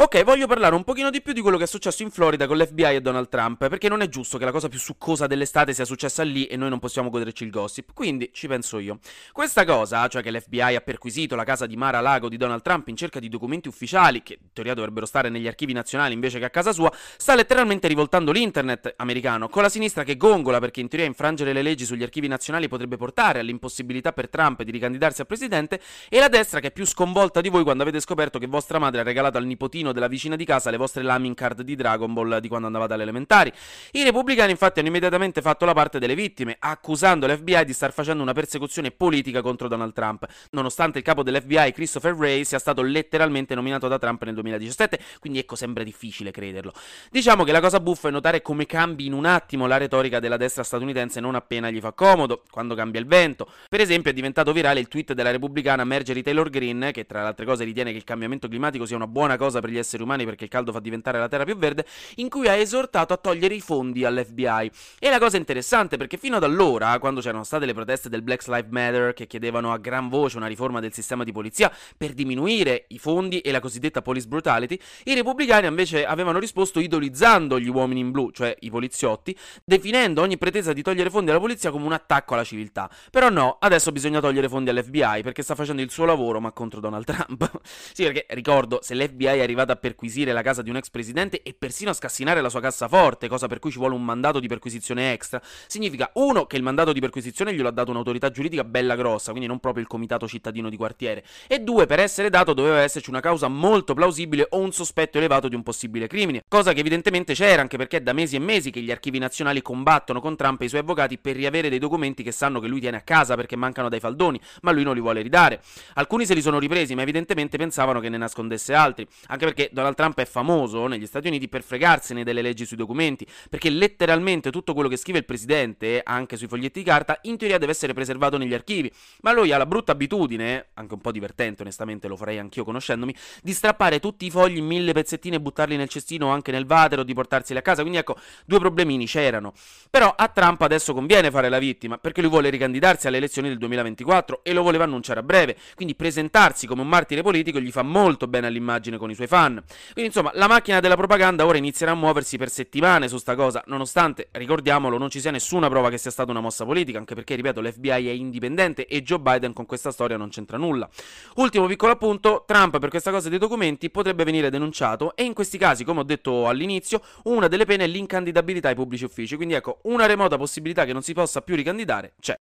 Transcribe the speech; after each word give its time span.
Ok, 0.00 0.24
voglio 0.24 0.46
parlare 0.46 0.74
un 0.74 0.82
pochino 0.82 1.10
di 1.10 1.20
più 1.20 1.34
di 1.34 1.42
quello 1.42 1.58
che 1.58 1.64
è 1.64 1.66
successo 1.66 2.02
in 2.02 2.10
Florida 2.10 2.46
con 2.46 2.56
l'FBI 2.56 2.94
e 2.94 3.00
Donald 3.02 3.28
Trump, 3.28 3.68
perché 3.68 3.86
non 3.90 4.00
è 4.00 4.08
giusto 4.08 4.38
che 4.38 4.46
la 4.46 4.50
cosa 4.50 4.70
più 4.70 4.78
succosa 4.78 5.26
dell'estate 5.26 5.74
sia 5.74 5.84
successa 5.84 6.22
lì 6.22 6.46
e 6.46 6.56
noi 6.56 6.70
non 6.70 6.78
possiamo 6.78 7.10
goderci 7.10 7.44
il 7.44 7.50
gossip, 7.50 7.90
quindi 7.92 8.30
ci 8.32 8.48
penso 8.48 8.78
io. 8.78 9.00
Questa 9.30 9.66
cosa, 9.66 10.08
cioè 10.08 10.22
che 10.22 10.32
l'FBI 10.32 10.74
ha 10.74 10.80
perquisito 10.80 11.36
la 11.36 11.44
casa 11.44 11.66
di 11.66 11.76
Mara 11.76 12.00
Lago 12.00 12.30
di 12.30 12.38
Donald 12.38 12.62
Trump 12.62 12.88
in 12.88 12.96
cerca 12.96 13.20
di 13.20 13.28
documenti 13.28 13.68
ufficiali, 13.68 14.22
che 14.22 14.38
in 14.40 14.48
teoria 14.54 14.72
dovrebbero 14.72 15.04
stare 15.04 15.28
negli 15.28 15.46
archivi 15.46 15.74
nazionali 15.74 16.14
invece 16.14 16.38
che 16.38 16.46
a 16.46 16.50
casa 16.50 16.72
sua, 16.72 16.90
sta 17.18 17.34
letteralmente 17.34 17.86
rivoltando 17.86 18.32
l'internet 18.32 18.94
americano, 18.96 19.50
con 19.50 19.60
la 19.60 19.68
sinistra 19.68 20.02
che 20.02 20.16
gongola 20.16 20.60
perché 20.60 20.80
in 20.80 20.88
teoria 20.88 21.06
infrangere 21.06 21.52
le 21.52 21.60
leggi 21.60 21.84
sugli 21.84 22.02
archivi 22.02 22.26
nazionali 22.26 22.68
potrebbe 22.68 22.96
portare 22.96 23.40
all'impossibilità 23.40 24.14
per 24.14 24.30
Trump 24.30 24.62
di 24.62 24.70
ricandidarsi 24.70 25.20
a 25.20 25.26
presidente, 25.26 25.78
e 26.08 26.18
la 26.18 26.28
destra 26.28 26.58
che 26.60 26.68
è 26.68 26.72
più 26.72 26.86
sconvolta 26.86 27.42
di 27.42 27.50
voi 27.50 27.64
quando 27.64 27.82
avete 27.82 28.00
scoperto 28.00 28.38
che 28.38 28.46
vostra 28.46 28.78
madre 28.78 29.02
ha 29.02 29.04
regalato 29.04 29.36
al 29.36 29.44
nipotino 29.44 29.88
della 29.92 30.08
vicina 30.08 30.36
di 30.36 30.44
casa 30.44 30.70
le 30.70 30.76
vostre 30.76 31.02
Laming 31.02 31.34
card 31.34 31.62
di 31.62 31.76
Dragon 31.76 32.12
Ball 32.12 32.38
di 32.38 32.48
quando 32.48 32.66
andavate 32.66 32.94
alle 32.94 33.02
elementari. 33.02 33.52
I 33.92 34.02
repubblicani 34.02 34.50
infatti 34.50 34.80
hanno 34.80 34.88
immediatamente 34.88 35.40
fatto 35.40 35.64
la 35.64 35.72
parte 35.72 35.98
delle 35.98 36.14
vittime, 36.14 36.56
accusando 36.58 37.26
l'FBI 37.26 37.64
di 37.64 37.72
star 37.72 37.92
facendo 37.92 38.22
una 38.22 38.32
persecuzione 38.32 38.90
politica 38.90 39.42
contro 39.42 39.68
Donald 39.68 39.92
Trump, 39.92 40.26
nonostante 40.50 40.98
il 40.98 41.04
capo 41.04 41.22
dell'FBI 41.22 41.72
Christopher 41.72 42.14
Wray 42.14 42.44
sia 42.44 42.58
stato 42.58 42.82
letteralmente 42.82 43.54
nominato 43.54 43.88
da 43.88 43.98
Trump 43.98 44.22
nel 44.24 44.34
2017, 44.34 44.98
quindi 45.18 45.38
ecco 45.38 45.56
sembra 45.56 45.82
difficile 45.82 46.30
crederlo. 46.30 46.72
Diciamo 47.10 47.44
che 47.44 47.52
la 47.52 47.60
cosa 47.60 47.80
buffa 47.80 48.08
è 48.08 48.10
notare 48.10 48.42
come 48.42 48.66
cambi 48.66 49.06
in 49.06 49.12
un 49.12 49.24
attimo 49.24 49.66
la 49.66 49.76
retorica 49.76 50.20
della 50.20 50.36
destra 50.36 50.62
statunitense 50.62 51.20
non 51.20 51.34
appena 51.34 51.70
gli 51.70 51.80
fa 51.80 51.92
comodo, 51.92 52.42
quando 52.50 52.74
cambia 52.74 53.00
il 53.00 53.06
vento. 53.06 53.48
Per 53.68 53.80
esempio 53.80 54.10
è 54.10 54.14
diventato 54.14 54.52
virale 54.52 54.80
il 54.80 54.88
tweet 54.88 55.12
della 55.12 55.30
repubblicana 55.30 55.84
Marjorie 55.84 56.22
Taylor 56.22 56.48
Greene, 56.50 56.92
che 56.92 57.06
tra 57.06 57.22
le 57.22 57.28
altre 57.28 57.46
cose 57.46 57.64
ritiene 57.64 57.90
che 57.90 57.96
il 57.96 58.04
cambiamento 58.04 58.48
climatico 58.48 58.86
sia 58.86 58.96
una 58.96 59.06
buona 59.06 59.36
cosa 59.36 59.60
per 59.60 59.70
gli 59.70 59.78
esseri 59.80 60.02
umani 60.02 60.24
perché 60.24 60.44
il 60.44 60.50
caldo 60.50 60.72
fa 60.72 60.80
diventare 60.80 61.18
la 61.18 61.28
terra 61.28 61.44
più 61.44 61.56
verde, 61.56 61.84
in 62.16 62.28
cui 62.28 62.48
ha 62.48 62.54
esortato 62.54 63.12
a 63.12 63.16
togliere 63.16 63.54
i 63.54 63.60
fondi 63.60 64.04
all'FBI. 64.04 64.70
E 64.98 65.10
la 65.10 65.18
cosa 65.18 65.36
interessante 65.36 65.96
perché 65.96 66.16
fino 66.16 66.36
ad 66.36 66.44
allora, 66.44 66.98
quando 66.98 67.20
c'erano 67.20 67.44
state 67.44 67.66
le 67.66 67.74
proteste 67.74 68.08
del 68.08 68.22
Black 68.22 68.46
Lives 68.46 68.70
Matter 68.70 69.12
che 69.12 69.26
chiedevano 69.26 69.72
a 69.72 69.78
gran 69.78 70.08
voce 70.08 70.36
una 70.36 70.46
riforma 70.46 70.80
del 70.80 70.92
sistema 70.92 71.24
di 71.24 71.32
polizia 71.32 71.72
per 71.96 72.12
diminuire 72.12 72.84
i 72.88 72.98
fondi 72.98 73.40
e 73.40 73.50
la 73.50 73.60
cosiddetta 73.60 74.02
police 74.02 74.26
brutality, 74.26 74.78
i 75.04 75.14
repubblicani 75.14 75.66
invece 75.66 76.04
avevano 76.04 76.38
risposto 76.38 76.80
idolizzando 76.80 77.58
gli 77.58 77.68
uomini 77.68 78.00
in 78.00 78.10
blu, 78.10 78.30
cioè 78.30 78.54
i 78.60 78.70
poliziotti, 78.70 79.36
definendo 79.64 80.22
ogni 80.22 80.38
pretesa 80.38 80.72
di 80.72 80.82
togliere 80.82 81.10
fondi 81.10 81.30
alla 81.30 81.40
polizia 81.40 81.70
come 81.70 81.86
un 81.86 81.92
attacco 81.92 82.34
alla 82.34 82.44
civiltà. 82.44 82.90
Però 83.10 83.28
no, 83.28 83.56
adesso 83.60 83.92
bisogna 83.92 84.20
togliere 84.20 84.48
fondi 84.48 84.70
all'FBI 84.70 85.22
perché 85.22 85.42
sta 85.42 85.54
facendo 85.54 85.82
il 85.82 85.90
suo 85.90 86.04
lavoro 86.04 86.40
ma 86.40 86.52
contro 86.52 86.80
Donald 86.80 87.04
Trump. 87.04 87.50
sì, 87.92 88.04
perché 88.04 88.26
ricordo, 88.30 88.80
se 88.82 88.94
l'FBI 88.94 89.26
è 89.26 89.46
arrivato 89.70 89.72
a 89.72 89.76
perquisire 89.76 90.32
la 90.32 90.42
casa 90.42 90.62
di 90.62 90.70
un 90.70 90.76
ex 90.76 90.90
presidente 90.90 91.42
e 91.42 91.54
persino 91.54 91.90
a 91.90 91.94
scassinare 91.94 92.40
la 92.40 92.48
sua 92.48 92.60
cassaforte, 92.60 93.28
cosa 93.28 93.46
per 93.46 93.58
cui 93.58 93.70
ci 93.70 93.78
vuole 93.78 93.94
un 93.94 94.04
mandato 94.04 94.40
di 94.40 94.48
perquisizione 94.48 95.12
extra, 95.12 95.40
significa 95.66 96.10
uno 96.14 96.46
che 96.46 96.56
il 96.56 96.62
mandato 96.62 96.92
di 96.92 97.00
perquisizione 97.00 97.54
glielo 97.54 97.68
ha 97.68 97.72
dato 97.72 97.90
un'autorità 97.90 98.30
giuridica 98.30 98.64
bella 98.64 98.96
grossa, 98.96 99.30
quindi 99.30 99.48
non 99.48 99.60
proprio 99.60 99.82
il 99.82 99.88
comitato 99.88 100.26
cittadino 100.26 100.68
di 100.68 100.76
quartiere, 100.76 101.24
e 101.46 101.60
due 101.60 101.86
per 101.86 102.00
essere 102.00 102.30
dato 102.30 102.52
doveva 102.52 102.80
esserci 102.80 103.10
una 103.10 103.20
causa 103.20 103.48
molto 103.48 103.94
plausibile 103.94 104.46
o 104.50 104.58
un 104.58 104.72
sospetto 104.72 105.18
elevato 105.18 105.48
di 105.48 105.54
un 105.54 105.62
possibile 105.62 106.06
crimine, 106.06 106.42
cosa 106.48 106.72
che 106.72 106.80
evidentemente 106.80 107.34
c'era 107.34 107.62
anche 107.62 107.76
perché 107.76 107.98
è 107.98 108.00
da 108.00 108.12
mesi 108.12 108.36
e 108.36 108.40
mesi 108.40 108.70
che 108.70 108.80
gli 108.80 108.90
archivi 108.90 109.18
nazionali 109.18 109.62
combattono 109.62 110.20
con 110.20 110.36
Trump 110.36 110.60
e 110.62 110.64
i 110.64 110.68
suoi 110.68 110.80
avvocati 110.80 111.18
per 111.18 111.36
riavere 111.36 111.68
dei 111.68 111.78
documenti 111.78 112.22
che 112.22 112.32
sanno 112.32 112.60
che 112.60 112.66
lui 112.66 112.80
tiene 112.80 112.98
a 112.98 113.02
casa 113.02 113.34
perché 113.34 113.56
mancano 113.56 113.88
dai 113.88 114.00
faldoni, 114.00 114.40
ma 114.62 114.72
lui 114.72 114.82
non 114.82 114.94
li 114.94 115.00
vuole 115.00 115.22
ridare. 115.22 115.60
Alcuni 115.94 116.26
se 116.26 116.34
li 116.34 116.42
sono 116.42 116.58
ripresi, 116.58 116.94
ma 116.94 117.02
evidentemente 117.02 117.56
pensavano 117.56 118.00
che 118.00 118.08
ne 118.08 118.16
nascondesse 118.16 118.74
altri, 118.74 119.06
anche 119.26 119.44
perché 119.44 119.59
Donald 119.72 119.94
Trump 119.96 120.18
è 120.18 120.24
famoso 120.24 120.86
negli 120.86 121.06
Stati 121.06 121.28
Uniti 121.28 121.48
per 121.48 121.62
fregarsene 121.62 122.24
delle 122.24 122.40
leggi 122.40 122.64
sui 122.64 122.76
documenti, 122.76 123.26
perché 123.50 123.68
letteralmente 123.68 124.50
tutto 124.50 124.72
quello 124.72 124.88
che 124.88 124.96
scrive 124.96 125.18
il 125.18 125.24
presidente, 125.24 126.00
anche 126.02 126.36
sui 126.36 126.46
foglietti 126.46 126.78
di 126.78 126.84
carta, 126.84 127.18
in 127.22 127.36
teoria 127.36 127.58
deve 127.58 127.72
essere 127.72 127.92
preservato 127.92 128.38
negli 128.38 128.54
archivi. 128.54 128.90
Ma 129.22 129.32
lui 129.32 129.52
ha 129.52 129.58
la 129.58 129.66
brutta 129.66 129.92
abitudine, 129.92 130.68
anche 130.74 130.94
un 130.94 131.00
po' 131.00 131.12
divertente 131.12 131.62
onestamente, 131.62 132.08
lo 132.08 132.16
farei 132.16 132.38
anch'io 132.38 132.64
conoscendomi, 132.64 133.14
di 133.42 133.52
strappare 133.52 134.00
tutti 134.00 134.26
i 134.26 134.30
fogli 134.30 134.58
in 134.58 134.66
mille 134.66 134.92
pezzettini 134.92 135.36
e 135.36 135.40
buttarli 135.40 135.76
nel 135.76 135.88
cestino 135.88 136.26
o 136.26 136.30
anche 136.30 136.52
nel 136.52 136.66
vatero, 136.66 137.02
di 137.02 137.14
portarseli 137.14 137.58
a 137.58 137.62
casa. 137.62 137.82
Quindi 137.82 137.98
ecco, 137.98 138.16
due 138.46 138.58
problemini 138.58 139.06
c'erano. 139.06 139.52
Però 139.90 140.14
a 140.16 140.28
Trump 140.28 140.60
adesso 140.62 140.94
conviene 140.94 141.30
fare 141.30 141.48
la 141.48 141.58
vittima, 141.58 141.98
perché 141.98 142.20
lui 142.20 142.30
vuole 142.30 142.50
ricandidarsi 142.50 143.06
alle 143.06 143.16
elezioni 143.16 143.48
del 143.48 143.58
2024 143.58 144.40
e 144.42 144.52
lo 144.52 144.62
voleva 144.62 144.84
annunciare 144.84 145.20
a 145.20 145.22
breve. 145.22 145.56
Quindi 145.74 145.94
presentarsi 145.94 146.66
come 146.66 146.82
un 146.82 146.88
martire 146.88 147.22
politico 147.22 147.60
gli 147.60 147.70
fa 147.70 147.82
molto 147.82 148.26
bene 148.26 148.46
all'immagine 148.46 148.96
con 148.96 149.10
i 149.10 149.14
suoi 149.14 149.26
fan. 149.26 149.49
Quindi 149.54 150.06
insomma, 150.06 150.30
la 150.34 150.46
macchina 150.46 150.80
della 150.80 150.96
propaganda 150.96 151.46
ora 151.46 151.58
inizierà 151.58 151.92
a 151.92 151.94
muoversi 151.94 152.38
per 152.38 152.50
settimane 152.50 153.08
su 153.08 153.18
sta 153.18 153.34
cosa, 153.34 153.62
nonostante, 153.66 154.28
ricordiamolo, 154.32 154.98
non 154.98 155.10
ci 155.10 155.20
sia 155.20 155.30
nessuna 155.30 155.68
prova 155.68 155.90
che 155.90 155.98
sia 155.98 156.10
stata 156.10 156.30
una 156.30 156.40
mossa 156.40 156.64
politica, 156.64 156.98
anche 156.98 157.14
perché, 157.14 157.34
ripeto, 157.34 157.60
l'FBI 157.60 158.08
è 158.08 158.12
indipendente 158.12 158.86
e 158.86 159.02
Joe 159.02 159.18
Biden 159.18 159.52
con 159.52 159.66
questa 159.66 159.90
storia 159.90 160.16
non 160.16 160.28
c'entra 160.28 160.56
nulla. 160.56 160.88
Ultimo 161.36 161.66
piccolo 161.66 161.92
appunto, 161.92 162.44
Trump 162.46 162.78
per 162.78 162.90
questa 162.90 163.10
cosa 163.10 163.28
dei 163.28 163.38
documenti 163.38 163.90
potrebbe 163.90 164.24
venire 164.24 164.50
denunciato 164.50 165.14
e 165.16 165.24
in 165.24 165.34
questi 165.34 165.58
casi, 165.58 165.84
come 165.84 166.00
ho 166.00 166.04
detto 166.04 166.48
all'inizio, 166.48 167.02
una 167.24 167.48
delle 167.48 167.64
pene 167.64 167.84
è 167.84 167.86
l'incandidabilità 167.86 168.68
ai 168.68 168.74
pubblici 168.74 169.04
uffici, 169.04 169.36
quindi 169.36 169.54
ecco, 169.54 169.80
una 169.84 170.06
remota 170.06 170.36
possibilità 170.36 170.84
che 170.84 170.92
non 170.92 171.02
si 171.02 171.14
possa 171.14 171.40
più 171.40 171.54
ricandidare 171.54 172.14
c'è. 172.20 172.36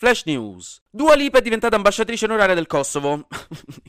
Flash 0.00 0.22
News. 0.24 0.80
Dua 0.92 1.14
Lipa 1.14 1.38
è 1.38 1.40
diventata 1.40 1.76
ambasciatrice 1.76 2.24
onoraria 2.24 2.54
del 2.54 2.66
Kosovo. 2.66 3.28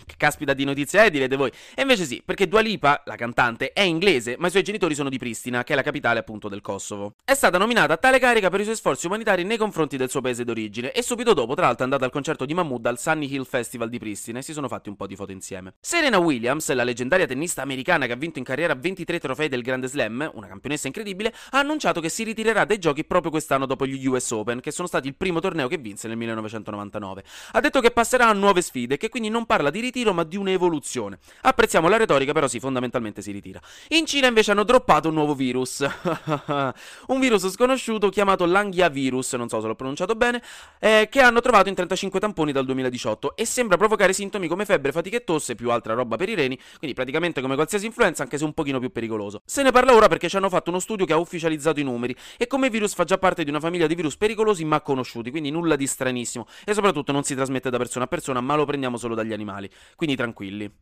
che 0.05 0.13
caspita 0.17 0.53
di 0.53 0.65
notizia 0.65 1.03
è, 1.03 1.09
direte 1.09 1.35
voi. 1.35 1.49
E 1.73 1.81
invece 1.81 2.03
sì, 2.03 2.21
perché 2.23 2.47
Dua 2.47 2.59
Lipa, 2.59 3.01
la 3.05 3.15
cantante, 3.15 3.73
è 3.73 3.81
inglese, 3.81 4.35
ma 4.37 4.45
i 4.45 4.51
suoi 4.51 4.61
genitori 4.61 4.93
sono 4.93 5.09
di 5.09 5.17
Pristina, 5.17 5.63
che 5.63 5.73
è 5.73 5.75
la 5.75 5.81
capitale 5.81 6.19
appunto 6.19 6.47
del 6.47 6.61
Kosovo. 6.61 7.15
È 7.23 7.33
stata 7.33 7.57
nominata 7.57 7.93
a 7.93 7.97
tale 7.97 8.19
carica 8.19 8.51
per 8.51 8.59
i 8.59 8.65
suoi 8.65 8.75
sforzi 8.75 9.07
umanitari 9.07 9.43
nei 9.45 9.57
confronti 9.57 9.97
del 9.97 10.11
suo 10.11 10.21
paese 10.21 10.43
d'origine 10.43 10.91
e 10.91 11.01
subito 11.01 11.33
dopo, 11.33 11.55
tra 11.55 11.65
l'altro, 11.65 11.81
è 11.81 11.83
andata 11.85 12.05
al 12.05 12.11
concerto 12.11 12.45
di 12.45 12.53
Mahmood 12.53 12.85
al 12.85 12.99
Sunny 12.99 13.33
Hill 13.33 13.45
Festival 13.45 13.89
di 13.89 13.97
Pristina 13.97 14.37
e 14.37 14.41
si 14.43 14.53
sono 14.53 14.67
fatti 14.67 14.89
un 14.89 14.95
po' 14.95 15.07
di 15.07 15.15
foto 15.15 15.31
insieme. 15.31 15.73
Serena 15.79 16.19
Williams, 16.19 16.71
la 16.71 16.83
leggendaria 16.83 17.25
tennista 17.25 17.63
americana 17.63 18.05
che 18.05 18.11
ha 18.11 18.17
vinto 18.17 18.37
in 18.37 18.45
carriera 18.45 18.75
23 18.75 19.17
trofei 19.17 19.49
del 19.49 19.63
Grande 19.63 19.87
Slam, 19.87 20.29
una 20.35 20.45
campionessa 20.45 20.85
incredibile, 20.85 21.33
ha 21.49 21.57
annunciato 21.57 21.99
che 21.99 22.09
si 22.09 22.23
ritirerà 22.23 22.63
dai 22.63 22.77
giochi 22.77 23.05
proprio 23.05 23.31
quest'anno 23.31 23.65
dopo 23.65 23.87
gli 23.87 24.05
US 24.05 24.29
Open, 24.29 24.59
che 24.59 24.69
sono 24.69 24.87
stati 24.87 25.07
il 25.07 25.15
primo 25.15 25.39
torneo 25.39 25.67
che 25.67 25.77
vinse 25.77 26.00
nel 26.07 26.17
1999. 26.17 26.99
99. 27.01 27.23
Ha 27.53 27.59
detto 27.59 27.79
che 27.79 27.91
passerà 27.91 28.27
a 28.27 28.33
nuove 28.33 28.61
sfide 28.61 28.95
e 28.95 28.97
che 28.97 29.09
quindi 29.09 29.29
non 29.29 29.45
parla 29.45 29.69
di 29.69 29.79
ritiro 29.79 30.13
ma 30.13 30.23
di 30.23 30.37
un'evoluzione. 30.37 31.19
Apprezziamo 31.41 31.87
la 31.87 31.97
retorica, 31.97 32.33
però 32.33 32.47
sì, 32.47 32.59
fondamentalmente 32.59 33.21
si 33.21 33.31
ritira. 33.31 33.59
In 33.89 34.05
Cina 34.05 34.27
invece 34.27 34.51
hanno 34.51 34.63
droppato 34.63 35.07
un 35.09 35.15
nuovo 35.15 35.35
virus. 35.35 35.79
un 37.07 37.19
virus 37.19 37.49
sconosciuto 37.49 38.09
chiamato 38.09 38.45
Langhia 38.45 38.89
virus, 38.89 39.33
non 39.33 39.49
so 39.49 39.61
se 39.61 39.67
l'ho 39.67 39.75
pronunciato 39.75 40.15
bene, 40.15 40.41
eh, 40.79 41.07
che 41.09 41.21
hanno 41.21 41.41
trovato 41.41 41.69
in 41.69 41.75
35 41.75 42.19
tamponi 42.19 42.51
dal 42.51 42.65
2018 42.65 43.35
e 43.35 43.45
sembra 43.45 43.77
provocare 43.77 44.13
sintomi 44.13 44.47
come 44.47 44.65
febbre, 44.65 44.91
fatica 44.91 45.17
e 45.17 45.23
tosse, 45.23 45.55
più 45.55 45.71
altra 45.71 45.93
roba 45.93 46.15
per 46.15 46.29
i 46.29 46.35
reni, 46.35 46.57
quindi 46.77 46.95
praticamente 46.95 47.41
come 47.41 47.55
qualsiasi 47.55 47.85
influenza, 47.85 48.23
anche 48.23 48.37
se 48.37 48.43
un 48.43 48.53
pochino 48.53 48.79
più 48.79 48.91
pericoloso. 48.91 49.41
Se 49.45 49.63
ne 49.63 49.71
parla 49.71 49.93
ora 49.93 50.07
perché 50.07 50.29
ci 50.29 50.37
hanno 50.37 50.49
fatto 50.49 50.69
uno 50.69 50.79
studio 50.79 51.05
che 51.05 51.13
ha 51.13 51.17
ufficializzato 51.17 51.79
i 51.79 51.83
numeri 51.83 52.15
e 52.37 52.47
come 52.47 52.69
virus 52.69 52.93
fa 52.93 53.03
già 53.03 53.17
parte 53.17 53.43
di 53.43 53.49
una 53.49 53.59
famiglia 53.59 53.87
di 53.87 53.95
virus 53.95 54.17
pericolosi 54.17 54.65
ma 54.65 54.81
conosciuti, 54.81 55.31
quindi 55.31 55.51
nulla 55.51 55.75
di 55.75 55.87
stranissimo. 55.91 56.47
E 56.65 56.73
soprattutto 56.73 57.11
non 57.11 57.23
si 57.23 57.35
trasmette 57.35 57.69
da 57.69 57.77
persona 57.77 58.05
a 58.05 58.07
persona, 58.07 58.41
ma 58.41 58.55
lo 58.55 58.65
prendiamo 58.65 58.97
solo 58.97 59.13
dagli 59.13 59.33
animali. 59.33 59.69
Quindi 59.95 60.15
tranquilli. 60.15 60.73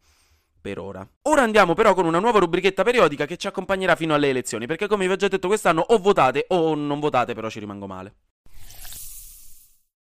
Per 0.62 0.78
ora. 0.78 1.08
Ora 1.24 1.42
andiamo 1.42 1.74
però 1.74 1.94
con 1.94 2.06
una 2.06 2.20
nuova 2.20 2.40
rubrichetta 2.40 2.84
periodica 2.84 3.26
che 3.26 3.38
ci 3.38 3.48
accompagnerà 3.48 3.96
fino 3.96 4.14
alle 4.14 4.30
elezioni, 4.30 4.66
perché 4.66 4.88
come 4.88 5.08
vi 5.08 5.14
ho 5.14 5.16
già 5.16 5.30
detto 5.30 5.48
quest'anno 5.48 5.82
o 5.82 5.98
votate 6.00 6.46
o 6.50 6.76
non 6.76 7.00
votate, 7.00 7.34
però 7.34 7.50
ci 7.50 7.60
rimango 7.60 7.88
male. 7.88 8.16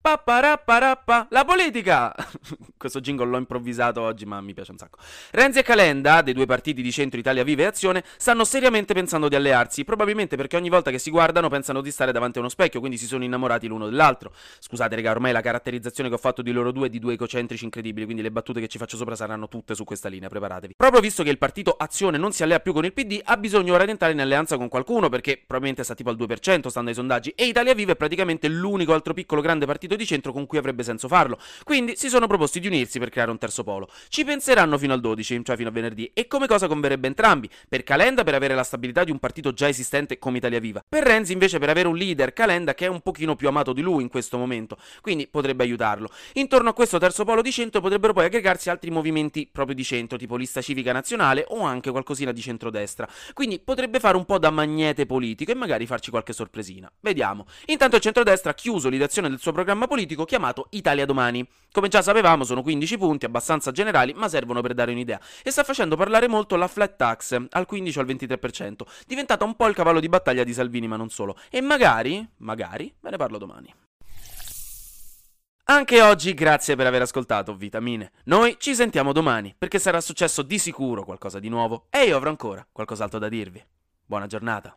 Papparapparappa, 0.00 1.26
la 1.30 1.44
politica! 1.44 2.14
Questo 2.86 3.00
jingle 3.00 3.26
l'ho 3.26 3.38
improvvisato 3.38 4.00
oggi, 4.00 4.26
ma 4.26 4.40
mi 4.40 4.54
piace 4.54 4.70
un 4.70 4.78
sacco. 4.78 4.98
Renzi 5.32 5.58
e 5.58 5.62
Calenda, 5.64 6.22
dei 6.22 6.32
due 6.32 6.46
partiti 6.46 6.82
di 6.82 6.92
centro 6.92 7.18
Italia 7.18 7.42
Viva 7.42 7.62
e 7.62 7.64
Azione, 7.64 8.04
stanno 8.16 8.44
seriamente 8.44 8.94
pensando 8.94 9.28
di 9.28 9.34
allearsi, 9.34 9.82
probabilmente 9.82 10.36
perché 10.36 10.54
ogni 10.56 10.68
volta 10.68 10.92
che 10.92 11.00
si 11.00 11.10
guardano 11.10 11.48
pensano 11.48 11.80
di 11.80 11.90
stare 11.90 12.12
davanti 12.12 12.38
a 12.38 12.42
uno 12.42 12.48
specchio, 12.48 12.78
quindi 12.78 12.96
si 12.96 13.06
sono 13.06 13.24
innamorati 13.24 13.66
l'uno 13.66 13.86
dell'altro. 13.86 14.32
Scusate, 14.60 14.94
raga, 14.94 15.10
ormai 15.10 15.32
la 15.32 15.40
caratterizzazione 15.40 16.08
che 16.08 16.14
ho 16.14 16.18
fatto 16.18 16.42
di 16.42 16.52
loro 16.52 16.70
due 16.70 16.86
è 16.86 16.88
di 16.88 17.00
due 17.00 17.14
ecocentrici 17.14 17.64
incredibili, 17.64 18.04
quindi 18.04 18.22
le 18.22 18.30
battute 18.30 18.60
che 18.60 18.68
ci 18.68 18.78
faccio 18.78 18.96
sopra 18.96 19.16
saranno 19.16 19.48
tutte 19.48 19.74
su 19.74 19.82
questa 19.82 20.08
linea, 20.08 20.28
preparatevi. 20.28 20.74
Proprio 20.76 21.00
visto 21.00 21.24
che 21.24 21.30
il 21.30 21.38
partito 21.38 21.72
Azione 21.76 22.18
non 22.18 22.30
si 22.30 22.44
allea 22.44 22.60
più 22.60 22.72
con 22.72 22.84
il 22.84 22.92
PD, 22.92 23.20
ha 23.24 23.36
bisogno 23.36 23.74
ora 23.74 23.84
di 23.84 23.90
entrare 23.90 24.12
in 24.12 24.20
alleanza 24.20 24.56
con 24.56 24.68
qualcuno, 24.68 25.08
perché 25.08 25.38
probabilmente 25.38 25.82
sta 25.82 25.96
tipo 25.96 26.10
al 26.10 26.16
2%, 26.16 26.68
stando 26.68 26.90
ai 26.90 26.94
sondaggi, 26.94 27.30
e 27.30 27.46
Italia 27.46 27.74
Viva 27.74 27.90
è 27.90 27.96
praticamente 27.96 28.46
l'unico 28.46 28.92
altro 28.92 29.12
piccolo 29.12 29.40
grande 29.40 29.66
partito 29.66 29.96
di 29.96 30.06
centro 30.06 30.30
con 30.30 30.46
cui 30.46 30.58
avrebbe 30.58 30.84
senso 30.84 31.08
farlo. 31.08 31.36
Quindi 31.64 31.96
si 31.96 32.08
sono 32.08 32.28
proposti 32.28 32.60
di 32.60 32.68
unirsi 32.76 32.98
per 32.98 33.08
creare 33.08 33.30
un 33.30 33.38
terzo 33.38 33.64
polo. 33.64 33.88
Ci 34.08 34.24
penseranno 34.24 34.78
fino 34.78 34.92
al 34.92 35.00
12, 35.00 35.42
cioè 35.44 35.56
fino 35.56 35.70
a 35.70 35.72
venerdì, 35.72 36.10
e 36.12 36.26
come 36.26 36.46
cosa 36.46 36.68
converrebbe 36.68 37.06
entrambi. 37.06 37.48
Per 37.68 37.82
Calenda 37.82 38.22
per 38.22 38.34
avere 38.34 38.54
la 38.54 38.62
stabilità 38.62 39.02
di 39.04 39.10
un 39.10 39.18
partito 39.18 39.52
già 39.52 39.68
esistente 39.68 40.18
come 40.18 40.38
Italia 40.38 40.60
Viva. 40.60 40.84
Per 40.86 41.02
Renzi 41.02 41.32
invece 41.32 41.58
per 41.58 41.70
avere 41.70 41.88
un 41.88 41.96
leader, 41.96 42.32
Calenda, 42.32 42.74
che 42.74 42.86
è 42.86 42.88
un 42.88 43.00
pochino 43.00 43.34
più 43.34 43.48
amato 43.48 43.72
di 43.72 43.80
lui 43.80 44.02
in 44.02 44.08
questo 44.08 44.38
momento. 44.38 44.76
Quindi 45.00 45.26
potrebbe 45.26 45.64
aiutarlo. 45.64 46.10
Intorno 46.34 46.68
a 46.68 46.72
questo 46.72 46.98
terzo 46.98 47.24
polo 47.24 47.42
di 47.42 47.50
centro 47.50 47.80
potrebbero 47.80 48.12
poi 48.12 48.26
aggregarsi 48.26 48.70
altri 48.70 48.90
movimenti 48.90 49.48
proprio 49.50 49.74
di 49.74 49.84
centro, 49.84 50.18
tipo 50.18 50.36
lista 50.36 50.60
civica 50.60 50.92
nazionale 50.92 51.44
o 51.48 51.62
anche 51.62 51.90
qualcosina 51.90 52.32
di 52.32 52.40
centrodestra. 52.40 53.08
Quindi 53.32 53.58
potrebbe 53.58 54.00
fare 54.00 54.16
un 54.16 54.24
po' 54.24 54.38
da 54.38 54.50
magnete 54.50 55.06
politico 55.06 55.50
e 55.50 55.54
magari 55.54 55.86
farci 55.86 56.10
qualche 56.10 56.32
sorpresina. 56.32 56.90
Vediamo. 57.00 57.46
Intanto 57.66 57.96
il 57.96 58.02
centrodestra 58.02 58.50
ha 58.50 58.54
chiuso 58.54 58.88
l'ideazione 58.88 59.28
del 59.28 59.38
suo 59.38 59.52
programma 59.52 59.86
politico 59.86 60.24
chiamato 60.24 60.66
Italia 60.70 61.06
Domani. 61.06 61.46
Come 61.76 61.88
già 61.88 62.00
sapevamo 62.00 62.42
sono 62.44 62.62
15 62.62 62.96
punti 62.96 63.26
abbastanza 63.26 63.70
generali 63.70 64.14
ma 64.14 64.30
servono 64.30 64.62
per 64.62 64.72
dare 64.72 64.92
un'idea 64.92 65.20
e 65.42 65.50
sta 65.50 65.62
facendo 65.62 65.94
parlare 65.94 66.26
molto 66.26 66.56
la 66.56 66.68
flat 66.68 66.96
tax 66.96 67.38
al 67.50 67.66
15 67.66 67.98
o 67.98 68.00
al 68.00 68.06
23%, 68.06 68.76
diventata 69.06 69.44
un 69.44 69.54
po' 69.56 69.66
il 69.66 69.74
cavallo 69.74 70.00
di 70.00 70.08
battaglia 70.08 70.42
di 70.42 70.54
Salvini 70.54 70.88
ma 70.88 70.96
non 70.96 71.10
solo. 71.10 71.36
E 71.50 71.60
magari, 71.60 72.26
magari, 72.38 72.90
ve 72.98 73.10
ne 73.10 73.18
parlo 73.18 73.36
domani. 73.36 73.74
Anche 75.64 76.00
oggi 76.00 76.32
grazie 76.32 76.76
per 76.76 76.86
aver 76.86 77.02
ascoltato 77.02 77.54
Vitamine. 77.54 78.12
Noi 78.24 78.56
ci 78.58 78.74
sentiamo 78.74 79.12
domani 79.12 79.54
perché 79.58 79.78
sarà 79.78 80.00
successo 80.00 80.40
di 80.40 80.58
sicuro 80.58 81.04
qualcosa 81.04 81.38
di 81.38 81.50
nuovo 81.50 81.88
e 81.90 82.04
io 82.04 82.16
avrò 82.16 82.30
ancora 82.30 82.66
qualcos'altro 82.72 83.18
da 83.18 83.28
dirvi. 83.28 83.62
Buona 84.06 84.26
giornata. 84.26 84.74